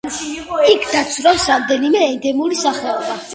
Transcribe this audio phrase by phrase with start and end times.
[0.75, 3.21] იქ დაცურავს რამდენიმე ენდემური სახეობა.